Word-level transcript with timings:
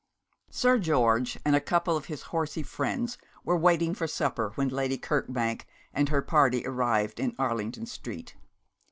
Sir 0.49 0.79
George 0.79 1.37
and 1.45 1.55
a 1.55 1.61
couple 1.61 1.95
of 1.95 2.05
his 2.05 2.23
horsey 2.33 2.63
friends 2.63 3.19
were 3.43 3.55
waiting 3.55 3.93
for 3.93 4.07
supper 4.07 4.51
when 4.55 4.69
Lady 4.69 4.97
Kirkbank 4.97 5.67
and 5.93 6.09
her 6.09 6.23
party 6.23 6.65
arrived 6.65 7.19
in 7.19 7.35
Arlington 7.37 7.85
Street. 7.85 8.35